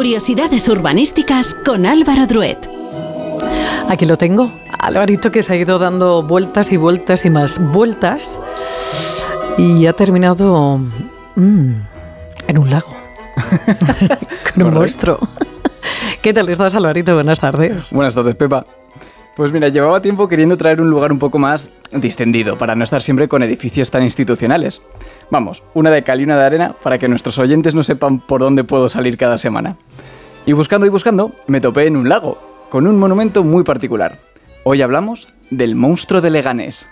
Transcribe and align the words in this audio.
Curiosidades 0.00 0.66
urbanísticas 0.66 1.52
con 1.52 1.84
Álvaro 1.84 2.26
Druet. 2.26 2.56
Aquí 3.86 4.06
lo 4.06 4.16
tengo. 4.16 4.50
Alvarito 4.78 5.30
que 5.30 5.42
se 5.42 5.52
ha 5.52 5.56
ido 5.56 5.78
dando 5.78 6.22
vueltas 6.22 6.72
y 6.72 6.78
vueltas 6.78 7.26
y 7.26 7.28
más 7.28 7.58
vueltas 7.58 8.40
y 9.58 9.84
ha 9.84 9.92
terminado 9.92 10.78
mm, 11.36 11.72
en 12.48 12.58
un 12.58 12.70
lago 12.70 12.96
con 14.54 14.62
un 14.62 14.72
monstruo. 14.72 15.18
¿Qué 16.22 16.32
tal 16.32 16.48
estás, 16.48 16.74
Alvarito? 16.74 17.12
Buenas 17.12 17.40
tardes. 17.40 17.92
Buenas 17.92 18.14
tardes, 18.14 18.36
Pepa. 18.36 18.64
Pues 19.40 19.52
mira, 19.52 19.68
llevaba 19.68 20.02
tiempo 20.02 20.28
queriendo 20.28 20.58
traer 20.58 20.82
un 20.82 20.90
lugar 20.90 21.10
un 21.12 21.18
poco 21.18 21.38
más 21.38 21.70
distendido, 21.92 22.58
para 22.58 22.74
no 22.74 22.84
estar 22.84 23.00
siempre 23.00 23.26
con 23.26 23.42
edificios 23.42 23.90
tan 23.90 24.02
institucionales. 24.02 24.82
Vamos, 25.30 25.62
una 25.72 25.88
de 25.90 26.02
cal 26.02 26.20
y 26.20 26.24
una 26.24 26.36
de 26.36 26.44
arena 26.44 26.76
para 26.82 26.98
que 26.98 27.08
nuestros 27.08 27.38
oyentes 27.38 27.74
no 27.74 27.82
sepan 27.82 28.20
por 28.20 28.42
dónde 28.42 28.64
puedo 28.64 28.90
salir 28.90 29.16
cada 29.16 29.38
semana. 29.38 29.78
Y 30.44 30.52
buscando 30.52 30.86
y 30.86 30.90
buscando, 30.90 31.32
me 31.46 31.62
topé 31.62 31.86
en 31.86 31.96
un 31.96 32.06
lago, 32.06 32.36
con 32.68 32.86
un 32.86 32.98
monumento 32.98 33.42
muy 33.42 33.64
particular. 33.64 34.18
Hoy 34.64 34.82
hablamos 34.82 35.26
del 35.48 35.74
monstruo 35.74 36.20
de 36.20 36.28
Leganés. 36.28 36.86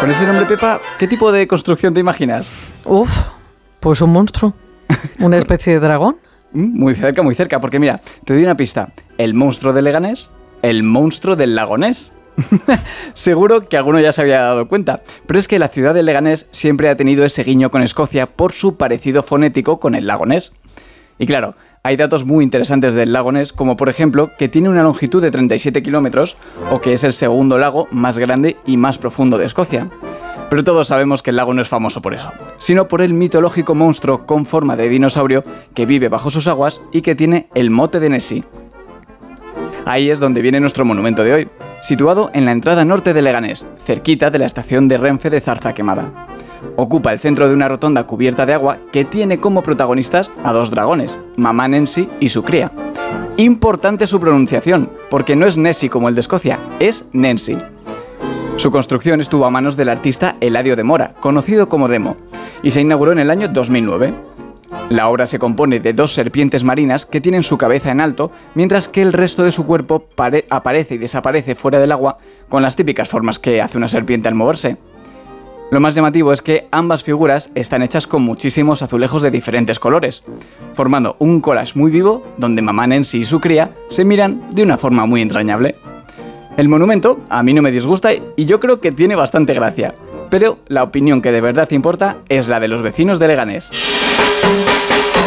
Con 0.00 0.10
ese 0.10 0.24
nombre, 0.24 0.46
Pepa, 0.46 0.80
¿qué 0.98 1.06
tipo 1.06 1.30
de 1.30 1.46
construcción 1.46 1.92
te 1.92 2.00
imaginas? 2.00 2.50
Uf, 2.86 3.10
pues 3.78 4.00
un 4.00 4.12
monstruo. 4.12 4.54
¿Una 5.20 5.36
especie 5.36 5.74
de 5.74 5.80
dragón? 5.80 6.16
Mm, 6.52 6.78
muy 6.78 6.94
cerca, 6.94 7.22
muy 7.22 7.34
cerca, 7.34 7.60
porque 7.60 7.78
mira, 7.78 8.00
te 8.24 8.34
doy 8.34 8.42
una 8.42 8.56
pista. 8.56 8.90
El 9.18 9.34
monstruo 9.34 9.72
de 9.72 9.82
Leganés, 9.82 10.30
el 10.62 10.82
monstruo 10.82 11.36
del 11.36 11.54
lagonés. 11.54 12.12
Seguro 13.14 13.68
que 13.68 13.76
alguno 13.76 13.98
ya 14.00 14.12
se 14.12 14.20
había 14.20 14.40
dado 14.40 14.68
cuenta, 14.68 15.02
pero 15.26 15.40
es 15.40 15.48
que 15.48 15.58
la 15.58 15.68
ciudad 15.68 15.92
de 15.92 16.04
Leganés 16.04 16.46
siempre 16.52 16.88
ha 16.88 16.96
tenido 16.96 17.24
ese 17.24 17.42
guiño 17.42 17.70
con 17.70 17.82
Escocia 17.82 18.26
por 18.26 18.52
su 18.52 18.76
parecido 18.76 19.22
fonético 19.22 19.80
con 19.80 19.94
el 19.94 20.06
lagonés. 20.06 20.52
Y 21.18 21.26
claro, 21.26 21.56
hay 21.82 21.96
datos 21.96 22.24
muy 22.24 22.44
interesantes 22.44 22.94
del 22.94 23.12
lago 23.12 23.32
Ness, 23.32 23.52
como 23.52 23.76
por 23.76 23.88
ejemplo 23.88 24.30
que 24.38 24.48
tiene 24.48 24.68
una 24.68 24.84
longitud 24.84 25.20
de 25.20 25.30
37 25.30 25.82
kilómetros 25.82 26.36
o 26.70 26.80
que 26.80 26.92
es 26.92 27.02
el 27.02 27.12
segundo 27.12 27.58
lago 27.58 27.88
más 27.90 28.18
grande 28.18 28.56
y 28.66 28.76
más 28.76 28.98
profundo 28.98 29.36
de 29.36 29.46
Escocia. 29.46 29.90
Pero 30.50 30.64
todos 30.64 30.88
sabemos 30.88 31.22
que 31.22 31.30
el 31.30 31.36
lago 31.36 31.52
no 31.52 31.62
es 31.62 31.68
famoso 31.68 32.00
por 32.00 32.14
eso, 32.14 32.30
sino 32.56 32.88
por 32.88 33.02
el 33.02 33.12
mitológico 33.12 33.74
monstruo 33.74 34.26
con 34.26 34.46
forma 34.46 34.76
de 34.76 34.88
dinosaurio 34.88 35.44
que 35.74 35.86
vive 35.86 36.08
bajo 36.08 36.30
sus 36.30 36.48
aguas 36.48 36.80
y 36.90 37.02
que 37.02 37.14
tiene 37.14 37.48
el 37.54 37.70
mote 37.70 38.00
de 38.00 38.08
Nessie. 38.08 38.44
Ahí 39.84 40.10
es 40.10 40.20
donde 40.20 40.42
viene 40.42 40.60
nuestro 40.60 40.84
monumento 40.84 41.22
de 41.22 41.32
hoy, 41.32 41.48
situado 41.82 42.30
en 42.34 42.44
la 42.44 42.52
entrada 42.52 42.84
norte 42.84 43.14
de 43.14 43.22
Leganés, 43.22 43.66
cerquita 43.84 44.30
de 44.30 44.38
la 44.38 44.46
estación 44.46 44.88
de 44.88 44.98
Renfe 44.98 45.30
de 45.30 45.40
Zarza 45.40 45.74
Quemada. 45.74 46.28
Ocupa 46.76 47.12
el 47.12 47.20
centro 47.20 47.48
de 47.48 47.54
una 47.54 47.68
rotonda 47.68 48.04
cubierta 48.04 48.44
de 48.46 48.54
agua 48.54 48.78
que 48.92 49.04
tiene 49.04 49.38
como 49.38 49.62
protagonistas 49.62 50.30
a 50.44 50.52
dos 50.52 50.70
dragones, 50.70 51.20
Mamá 51.36 51.68
Nensi 51.68 52.08
y 52.20 52.30
su 52.30 52.42
cría. 52.42 52.72
Importante 53.36 54.06
su 54.06 54.18
pronunciación, 54.18 54.90
porque 55.10 55.36
no 55.36 55.46
es 55.46 55.56
Nessie 55.56 55.88
como 55.88 56.08
el 56.08 56.14
de 56.14 56.20
Escocia, 56.20 56.58
es 56.80 57.06
Nancy. 57.12 57.56
Su 58.58 58.72
construcción 58.72 59.20
estuvo 59.20 59.44
a 59.44 59.50
manos 59.50 59.76
del 59.76 59.88
artista 59.88 60.34
Eladio 60.40 60.74
de 60.74 60.82
Mora, 60.82 61.14
conocido 61.20 61.68
como 61.68 61.86
Demo, 61.86 62.16
y 62.60 62.72
se 62.72 62.80
inauguró 62.80 63.12
en 63.12 63.20
el 63.20 63.30
año 63.30 63.46
2009. 63.46 64.12
La 64.88 65.08
obra 65.08 65.28
se 65.28 65.38
compone 65.38 65.78
de 65.78 65.92
dos 65.92 66.12
serpientes 66.12 66.64
marinas 66.64 67.06
que 67.06 67.20
tienen 67.20 67.44
su 67.44 67.56
cabeza 67.56 67.92
en 67.92 68.00
alto, 68.00 68.32
mientras 68.56 68.88
que 68.88 69.00
el 69.00 69.12
resto 69.12 69.44
de 69.44 69.52
su 69.52 69.64
cuerpo 69.64 70.08
aparece 70.50 70.96
y 70.96 70.98
desaparece 70.98 71.54
fuera 71.54 71.78
del 71.78 71.92
agua 71.92 72.18
con 72.48 72.64
las 72.64 72.74
típicas 72.74 73.08
formas 73.08 73.38
que 73.38 73.62
hace 73.62 73.78
una 73.78 73.86
serpiente 73.86 74.28
al 74.28 74.34
moverse. 74.34 74.76
Lo 75.70 75.78
más 75.78 75.94
llamativo 75.94 76.32
es 76.32 76.42
que 76.42 76.66
ambas 76.72 77.04
figuras 77.04 77.52
están 77.54 77.82
hechas 77.82 78.08
con 78.08 78.22
muchísimos 78.22 78.82
azulejos 78.82 79.22
de 79.22 79.30
diferentes 79.30 79.78
colores, 79.78 80.24
formando 80.74 81.14
un 81.20 81.40
collage 81.40 81.78
muy 81.78 81.92
vivo 81.92 82.26
donde 82.38 82.60
Mamá 82.60 82.88
Nancy 82.88 83.18
y 83.18 83.24
su 83.24 83.38
cría 83.38 83.70
se 83.88 84.04
miran 84.04 84.50
de 84.50 84.64
una 84.64 84.78
forma 84.78 85.06
muy 85.06 85.22
entrañable. 85.22 85.76
El 86.58 86.68
monumento 86.68 87.20
a 87.28 87.44
mí 87.44 87.54
no 87.54 87.62
me 87.62 87.70
disgusta 87.70 88.10
y 88.12 88.44
yo 88.44 88.58
creo 88.58 88.80
que 88.80 88.90
tiene 88.90 89.14
bastante 89.14 89.54
gracia, 89.54 89.94
pero 90.28 90.58
la 90.66 90.82
opinión 90.82 91.22
que 91.22 91.30
de 91.30 91.40
verdad 91.40 91.70
importa 91.70 92.16
es 92.28 92.48
la 92.48 92.58
de 92.58 92.66
los 92.66 92.82
vecinos 92.82 93.20
de 93.20 93.28
Leganés. 93.28 93.70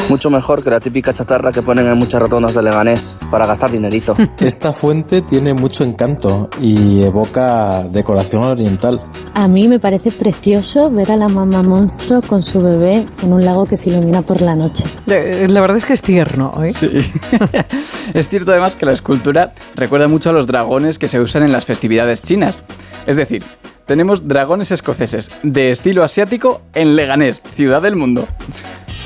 Mucho 0.09 0.29
mejor 0.29 0.63
que 0.63 0.69
la 0.69 0.79
típica 0.79 1.13
chatarra 1.13 1.51
que 1.51 1.61
ponen 1.61 1.87
en 1.87 1.97
muchas 1.97 2.21
rotondas 2.21 2.53
de 2.53 2.63
Leganés 2.63 3.17
para 3.29 3.45
gastar 3.45 3.71
dinerito. 3.71 4.15
Esta 4.39 4.73
fuente 4.73 5.21
tiene 5.21 5.53
mucho 5.53 5.83
encanto 5.83 6.49
y 6.59 7.03
evoca 7.03 7.83
decoración 7.83 8.43
oriental. 8.43 9.01
A 9.33 9.47
mí 9.47 9.67
me 9.67 9.79
parece 9.79 10.11
precioso 10.11 10.89
ver 10.89 11.11
a 11.11 11.17
la 11.17 11.27
mamá 11.27 11.63
monstruo 11.63 12.21
con 12.21 12.41
su 12.41 12.61
bebé 12.61 13.05
en 13.23 13.33
un 13.33 13.43
lago 13.43 13.65
que 13.65 13.77
se 13.77 13.89
ilumina 13.89 14.21
por 14.21 14.41
la 14.41 14.55
noche. 14.55 14.83
La 15.05 15.61
verdad 15.61 15.77
es 15.77 15.85
que 15.85 15.93
es 15.93 16.01
tierno, 16.01 16.61
¿eh? 16.63 16.71
Sí. 16.71 16.89
es 18.13 18.27
cierto 18.27 18.51
además 18.51 18.75
que 18.75 18.85
la 18.85 18.93
escultura 18.93 19.53
recuerda 19.75 20.07
mucho 20.07 20.29
a 20.29 20.33
los 20.33 20.47
dragones 20.47 20.99
que 20.99 21.07
se 21.07 21.19
usan 21.19 21.43
en 21.43 21.51
las 21.51 21.65
festividades 21.65 22.21
chinas. 22.21 22.63
Es 23.07 23.15
decir, 23.15 23.43
tenemos 23.85 24.27
dragones 24.27 24.71
escoceses 24.71 25.31
de 25.43 25.71
estilo 25.71 26.03
asiático 26.03 26.61
en 26.73 26.95
Leganés, 26.95 27.41
ciudad 27.55 27.81
del 27.81 27.95
mundo. 27.95 28.27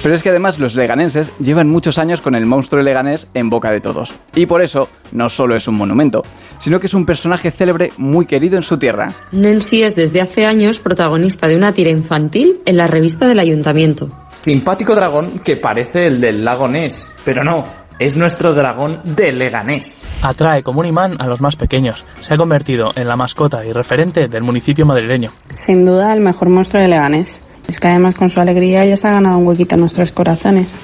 Pero 0.05 0.13
es 0.13 0.21
que 0.21 0.29
además 0.29 0.59
los 0.59 0.75
leganenses 0.75 1.33
llevan 1.39 1.67
muchos 1.67 1.97
años 1.97 2.21
con 2.21 2.35
el 2.35 2.45
monstruo 2.45 2.83
leganés 2.83 3.27
en 3.33 3.49
boca 3.49 3.71
de 3.71 3.81
todos. 3.81 4.13
Y 4.35 4.45
por 4.45 4.61
eso 4.61 4.87
no 5.11 5.29
solo 5.29 5.55
es 5.55 5.67
un 5.67 5.73
monumento, 5.73 6.21
sino 6.59 6.79
que 6.79 6.85
es 6.85 6.93
un 6.93 7.07
personaje 7.07 7.49
célebre 7.49 7.91
muy 7.97 8.27
querido 8.27 8.55
en 8.55 8.61
su 8.61 8.77
tierra. 8.77 9.11
Nancy 9.31 9.81
es 9.81 9.95
desde 9.95 10.21
hace 10.21 10.45
años 10.45 10.77
protagonista 10.77 11.47
de 11.47 11.55
una 11.55 11.71
tira 11.71 11.89
infantil 11.89 12.59
en 12.67 12.77
la 12.77 12.85
revista 12.85 13.27
del 13.27 13.39
ayuntamiento. 13.39 14.11
Simpático 14.31 14.93
dragón 14.93 15.39
que 15.39 15.57
parece 15.57 16.05
el 16.05 16.21
del 16.21 16.45
lago 16.45 16.67
Ness, 16.67 17.11
pero 17.23 17.43
no, 17.43 17.63
es 17.97 18.15
nuestro 18.15 18.53
dragón 18.53 18.99
de 19.03 19.31
Leganés. 19.31 20.05
Atrae 20.21 20.61
como 20.61 20.81
un 20.81 20.85
imán 20.85 21.15
a 21.19 21.25
los 21.25 21.41
más 21.41 21.55
pequeños. 21.55 22.05
Se 22.21 22.35
ha 22.35 22.37
convertido 22.37 22.91
en 22.95 23.07
la 23.07 23.15
mascota 23.15 23.65
y 23.65 23.71
referente 23.71 24.27
del 24.27 24.43
municipio 24.43 24.85
madrileño. 24.85 25.31
Sin 25.51 25.83
duda 25.83 26.13
el 26.13 26.21
mejor 26.21 26.49
monstruo 26.49 26.83
de 26.83 26.89
Leganés. 26.89 27.43
Es 27.67 27.79
que 27.79 27.87
además 27.87 28.15
con 28.15 28.29
su 28.29 28.39
alegría 28.39 28.85
ya 28.85 28.95
se 28.95 29.07
ha 29.07 29.13
ganado 29.13 29.37
un 29.37 29.47
huequito 29.47 29.75
en 29.75 29.81
nuestros 29.81 30.11
corazones. 30.11 30.77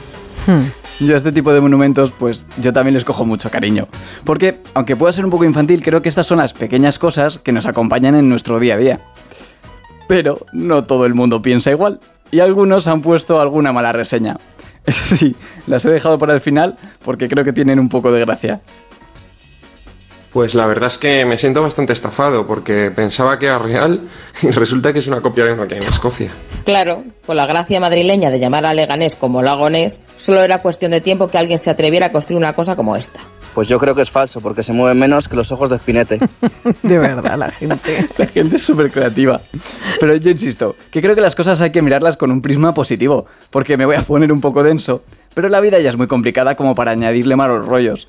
Yo 0.99 1.13
a 1.13 1.17
este 1.17 1.31
tipo 1.31 1.53
de 1.53 1.61
monumentos, 1.61 2.11
pues 2.11 2.43
yo 2.57 2.73
también 2.73 2.93
les 2.93 3.05
cojo 3.05 3.25
mucho 3.25 3.49
cariño. 3.49 3.87
Porque, 4.23 4.59
aunque 4.73 4.95
pueda 4.95 5.13
ser 5.13 5.25
un 5.25 5.31
poco 5.31 5.45
infantil, 5.45 5.81
creo 5.83 6.01
que 6.01 6.09
estas 6.09 6.27
son 6.27 6.39
las 6.39 6.53
pequeñas 6.53 6.99
cosas 6.99 7.37
que 7.39 7.51
nos 7.51 7.65
acompañan 7.65 8.15
en 8.15 8.29
nuestro 8.29 8.59
día 8.59 8.75
a 8.75 8.77
día. 8.77 8.99
Pero 10.07 10.45
no 10.51 10.83
todo 10.83 11.05
el 11.05 11.13
mundo 11.13 11.41
piensa 11.41 11.71
igual. 11.71 11.99
Y 12.31 12.39
algunos 12.39 12.87
han 12.87 13.01
puesto 13.01 13.41
alguna 13.41 13.71
mala 13.73 13.91
reseña. 13.91 14.37
Eso 14.85 15.15
sí, 15.15 15.35
las 15.67 15.85
he 15.85 15.91
dejado 15.91 16.17
para 16.17 16.33
el 16.33 16.41
final 16.41 16.75
porque 17.03 17.27
creo 17.29 17.43
que 17.43 17.53
tienen 17.53 17.79
un 17.79 17.89
poco 17.89 18.11
de 18.11 18.21
gracia. 18.21 18.61
Pues 20.31 20.55
la 20.55 20.65
verdad 20.65 20.87
es 20.87 20.97
que 20.97 21.25
me 21.25 21.37
siento 21.37 21.61
bastante 21.61 21.91
estafado 21.91 22.47
porque 22.47 22.89
pensaba 22.89 23.37
que 23.37 23.47
era 23.47 23.59
real 23.59 24.07
y 24.41 24.49
resulta 24.51 24.93
que 24.93 24.99
es 24.99 25.07
una 25.07 25.19
copia 25.19 25.43
de 25.43 25.53
uno 25.53 25.67
que 25.67 25.75
hay 25.75 25.81
en 25.81 25.89
Escocia. 25.89 26.31
Claro, 26.63 27.03
con 27.25 27.35
la 27.35 27.45
gracia 27.45 27.81
madrileña 27.81 28.29
de 28.29 28.39
llamar 28.39 28.65
a 28.65 28.73
Leganés 28.73 29.17
como 29.17 29.41
Lagonés, 29.41 29.99
solo 30.17 30.41
era 30.41 30.59
cuestión 30.59 30.91
de 30.91 31.01
tiempo 31.01 31.27
que 31.27 31.37
alguien 31.37 31.59
se 31.59 31.69
atreviera 31.69 32.05
a 32.07 32.11
construir 32.13 32.37
una 32.37 32.53
cosa 32.53 32.77
como 32.77 32.95
esta. 32.95 33.19
Pues 33.53 33.67
yo 33.67 33.77
creo 33.77 33.93
que 33.93 34.01
es 34.01 34.09
falso, 34.09 34.39
porque 34.39 34.63
se 34.63 34.71
mueve 34.71 34.95
menos 34.95 35.27
que 35.27 35.35
los 35.35 35.51
ojos 35.51 35.69
de 35.69 35.77
Spinete. 35.77 36.19
De 36.83 36.97
verdad, 36.97 37.37
la 37.37 37.51
gente. 37.51 38.07
La 38.17 38.27
gente 38.27 38.55
es 38.55 38.61
súper 38.61 38.89
creativa. 38.89 39.41
Pero 39.99 40.15
yo 40.15 40.31
insisto, 40.31 40.77
que 40.89 41.01
creo 41.01 41.15
que 41.15 41.21
las 41.21 41.35
cosas 41.35 41.59
hay 41.59 41.71
que 41.71 41.81
mirarlas 41.81 42.15
con 42.15 42.31
un 42.31 42.41
prisma 42.41 42.73
positivo, 42.73 43.25
porque 43.49 43.75
me 43.75 43.85
voy 43.85 43.97
a 43.97 44.03
poner 44.03 44.31
un 44.31 44.39
poco 44.39 44.63
denso, 44.63 45.03
pero 45.33 45.49
la 45.49 45.59
vida 45.59 45.79
ya 45.79 45.89
es 45.89 45.97
muy 45.97 46.07
complicada 46.07 46.55
como 46.55 46.75
para 46.75 46.91
añadirle 46.91 47.35
malos 47.35 47.65
rollos. 47.67 48.07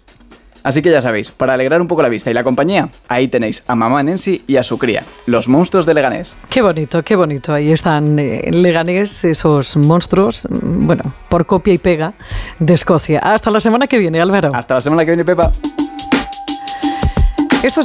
Así 0.62 0.82
que 0.82 0.90
ya 0.90 1.00
sabéis, 1.00 1.30
para 1.30 1.54
alegrar 1.54 1.80
un 1.80 1.88
poco 1.88 2.02
la 2.02 2.08
vista 2.08 2.30
y 2.30 2.34
la 2.34 2.44
compañía, 2.44 2.88
ahí 3.08 3.28
tenéis 3.28 3.62
a 3.66 3.74
mamá 3.74 4.02
Nancy 4.02 4.42
y 4.46 4.56
a 4.56 4.62
su 4.62 4.78
cría, 4.78 5.04
los 5.26 5.48
monstruos 5.48 5.86
de 5.86 5.94
Leganés. 5.94 6.36
Qué 6.48 6.62
bonito, 6.62 7.02
qué 7.02 7.16
bonito. 7.16 7.52
Ahí 7.52 7.72
están 7.72 8.18
eh, 8.18 8.42
en 8.44 8.62
Leganés 8.62 9.24
esos 9.24 9.76
monstruos, 9.76 10.47
mm, 10.48 10.86
bueno, 10.86 11.14
por 11.28 11.47
copia 11.47 11.74
y 11.74 11.78
pega 11.78 12.12
de 12.59 12.74
Escocia. 12.74 13.18
Hasta 13.20 13.50
la 13.50 13.60
semana 13.60 13.86
que 13.86 13.98
viene, 13.98 14.20
Álvaro. 14.20 14.53
Hasta 14.54 14.74
la 14.74 14.80
semana 14.80 15.04
que 15.04 15.12
viene, 15.12 15.24
Pepa. 15.24 15.53
Esto 17.62 17.80